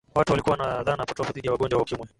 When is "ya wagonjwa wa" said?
1.47-1.83